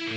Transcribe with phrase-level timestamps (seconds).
[0.00, 0.16] Здраво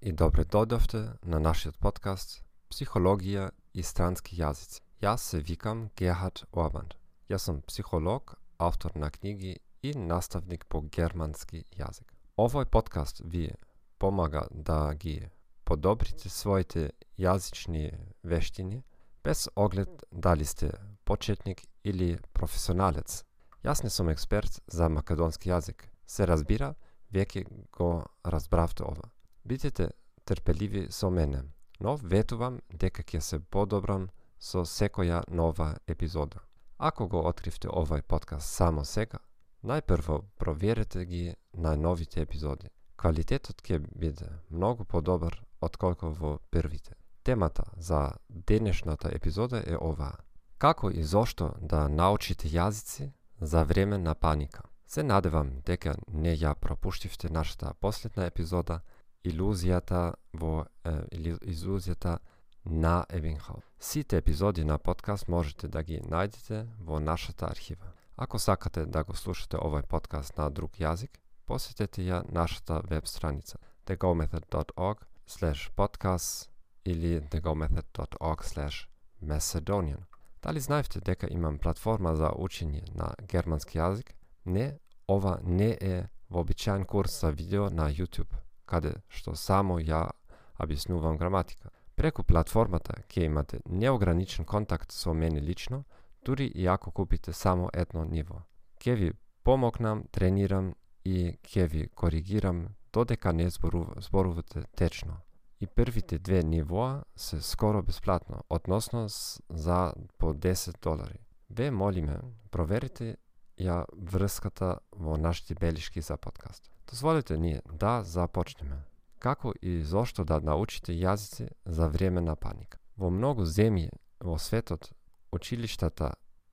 [0.00, 4.82] и добре дојдовте на нашиот подкаст Психологија и странски јазици.
[5.00, 6.94] Јас се викам Герхард Орбанд.
[7.30, 12.10] Јас сум психолог, автор на книги и наставник по германски јазик.
[12.38, 13.50] Овој подкаст ви
[13.98, 15.28] помага да ги
[15.64, 18.82] подобрите своите јазични вештини
[19.24, 20.70] без оглед дали сте
[21.04, 23.24] почетник или професионалец.
[23.64, 25.88] Јас не сум експерт за македонски јазик.
[26.06, 26.74] Се разбира,
[27.12, 29.10] веќе го разбравте ова.
[29.44, 29.90] Бидете
[30.24, 31.42] трпеливи со мене,
[31.80, 34.08] но ветувам дека ќе се подобрам
[34.38, 36.40] со секоја нова епизода.
[36.78, 39.18] Ако го откривте овој подкаст само сега,
[39.64, 42.68] најпрво проверете ги на новите епизоди.
[42.96, 46.94] Квалитетот ќе биде многу подобар отколку во првите.
[47.22, 50.16] Темата за денешната епизода е оваа.
[50.58, 53.10] Како и зошто да научите јазици
[53.40, 54.62] за време на паника.
[54.86, 58.80] Се надевам дека не ја пропуштивте нашата последна епизода
[59.24, 61.04] Илузијата во э,
[61.42, 62.18] илузијата
[62.64, 63.64] на Ебинхаус.
[63.78, 67.92] Сите епизоди на подкаст можете да ги најдете во нашата архива.
[68.20, 73.60] Ако сакате да го слушате овој подкаст на друг јазик, посетете ја нашата веб страница
[73.86, 76.48] thegomethod.org slash podcast
[76.84, 78.88] или thegomethod.org slash
[79.22, 80.02] macedonian.
[80.42, 84.10] Дали знаевте дека имам платформа за учење на германски јазик?
[84.44, 88.34] Не, ова не е вообичаен курс за видео на YouTube,
[88.66, 90.10] каде што само ја
[90.58, 91.70] објаснувам граматика.
[91.94, 95.84] Преку платформата ќе имате неограничен контакт со мене лично,
[96.28, 98.34] дури и ако купите само едно ниво.
[98.80, 99.12] Ке ви
[99.44, 103.50] помогнам, тренирам и ке ви коригирам додека не
[103.96, 105.16] зборувате течно.
[105.60, 109.06] И првите две нивоа се скоро бесплатно, односно
[109.50, 111.18] за по 10 долари.
[111.50, 113.16] Ве молиме, проверите
[113.58, 116.70] ја врската во нашите белишки за подкаст.
[116.90, 118.84] Дозволете ние да започнеме
[119.18, 122.78] како и зошто да научите јазици за време на паника.
[122.96, 123.90] Во многу земји
[124.20, 124.92] во светот,
[125.32, 126.12] училиштата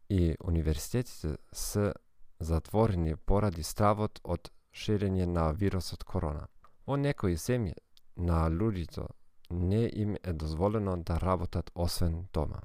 [0.10, 1.94] и универзитетите се
[2.40, 6.48] затворени поради стравот од ширење на вирусот корона.
[6.88, 7.74] Во некои земји
[8.18, 9.08] на луѓето
[9.50, 12.62] не им е дозволено да работат освен дома.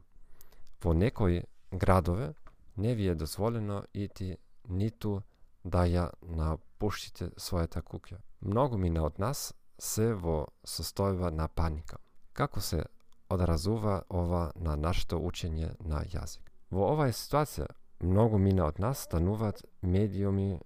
[0.83, 2.35] Во некои градове
[2.77, 4.37] не ви е дозволено ити
[4.69, 5.23] ниту
[5.65, 8.19] да ја напуштите својата куќа.
[8.41, 11.99] Многу мина од нас се во состојба на паника.
[12.33, 12.85] Како се
[13.31, 16.51] одразува ова на нашето учење на јазик?
[16.71, 17.67] Во оваа ситуација
[18.01, 20.59] многу мина од нас стануваат медиуми,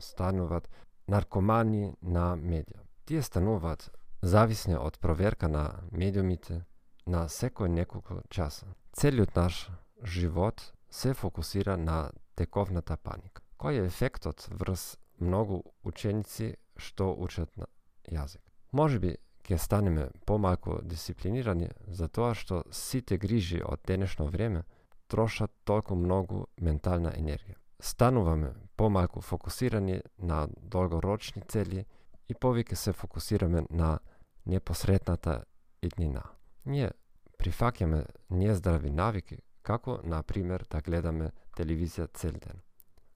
[0.00, 0.68] стануваат
[1.06, 2.80] наркомани на медија.
[3.04, 3.90] Тие стануваат
[4.22, 6.64] зависни од проверка на медиумите
[7.06, 8.66] на секој неколку часа.
[8.92, 9.68] Целиот наш
[10.02, 13.42] живот се фокусира на тековната паника.
[13.58, 17.66] Кој е ефектот врз многу ученици што учат на
[18.10, 18.42] јазик.
[18.72, 24.64] Може би ќе станеме помалку дисциплинирани за тоа што сите грижи од денешно време
[25.08, 27.58] трошат толку многу ментална енергија.
[27.80, 31.84] Стануваме помалку фокусирани на долгорочни цели
[32.28, 33.98] и повеќе се фокусираме на
[34.46, 35.44] непосредната
[35.82, 36.22] иднина.
[36.64, 36.90] Ние
[37.38, 42.60] прифаќаме нездрави навики, како, на пример, да гледаме телевизија цел ден.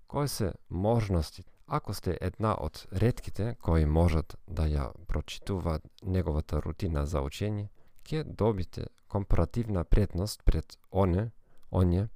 [0.07, 7.07] Кои се можностите Ако сте една од редките кои можат да ја прочитуваат неговата рутина
[7.07, 7.69] за учење,
[8.05, 11.31] ќе добите компаративна предност пред оне,
[11.71, 12.09] оние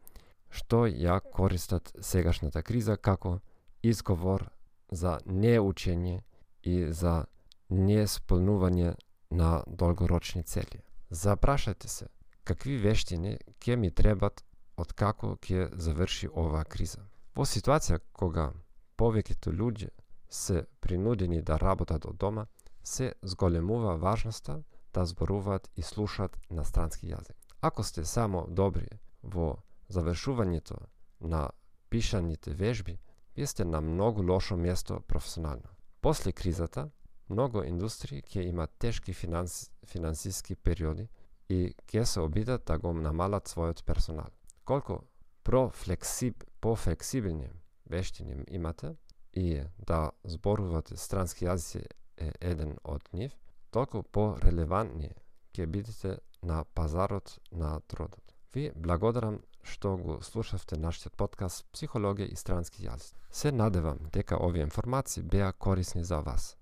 [0.49, 3.41] што ја користат сегашната криза како
[3.83, 4.49] изговор
[4.91, 6.23] за неучење
[6.63, 7.25] и за
[7.71, 8.95] несполнување
[9.31, 10.81] на долгорочни цели.
[11.11, 12.09] Запрашајте се,
[12.45, 14.45] какви вештини ќе ми требат
[14.77, 17.05] од како ќе заврши оваа криза.
[17.37, 18.53] Во ситуација кога
[18.97, 19.91] повеќето луѓе
[20.29, 22.47] се принудени да работат од дома,
[22.85, 24.63] се зголемува важноста
[24.95, 27.37] да зборуваат и слушаат на странски јазик.
[27.61, 28.89] Ако сте само добри
[29.23, 30.77] во завршувањето
[31.21, 31.51] на
[31.91, 32.99] пишаните вежби,
[33.37, 35.69] вие сте на многу лошо место професионално.
[36.01, 36.91] После кризата,
[37.29, 41.09] многу индустрии ќе имаат тешки финанс, финансиски периоди
[41.49, 44.31] и ќе се обидат да го намалат својот персонал.
[44.65, 44.99] Колку
[45.45, 47.51] профлексиб, пофлексибилни
[47.93, 48.95] вештини имате
[49.33, 51.85] и да зборувате странски јазици
[52.17, 53.33] е еден од нив,
[53.71, 55.13] толку по-релевантни
[55.53, 58.23] ќе бидете на пазарот на трудот.
[58.55, 63.15] Ви благодарам што го слушавте нашиот подкаст Психологија и странски јазици“.
[63.31, 66.57] Се надевам дека овие информации беа корисни за вас.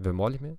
[0.00, 0.56] Ве молиме,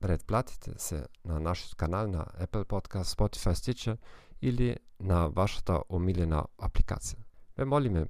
[0.00, 3.96] предплатите се на нашиот канал на Apple Podcast, Spotify, Stitcher
[4.42, 7.25] или на вашата омилена апликација.
[7.56, 8.06] Ве молиме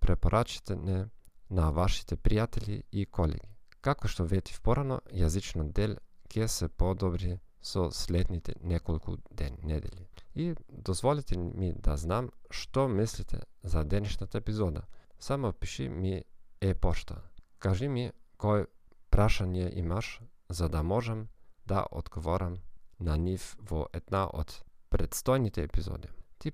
[0.00, 1.06] препорачите не
[1.50, 3.48] на вашите пријатели и колеги.
[3.80, 5.96] Како што ветив порано, јазичниот дел
[6.30, 10.06] ќе се подобри со следните неколку ден, недели.
[10.34, 14.82] И дозволите ми да знам што мислите за денешната епизода.
[15.18, 16.22] Само пиши ми
[16.60, 17.22] е пошта.
[17.58, 18.66] Кажи ми кој
[19.10, 21.28] прашање имаш за да можам
[21.66, 22.58] да одговорам
[22.98, 26.08] на нив во една од предстојните епизоди.
[26.38, 26.50] Ти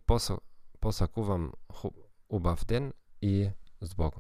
[0.80, 1.54] посакувам
[2.28, 4.14] убав ден и збогом.